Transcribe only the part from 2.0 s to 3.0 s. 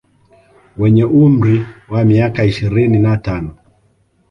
miaka ishirini